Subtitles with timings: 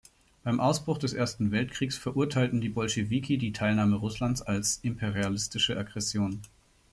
[0.43, 6.41] Beim Ausbruch des Ersten Weltkriegs verurteilten die Bolschewiki die Teilnahme Russlands als "imperialistische Aggression".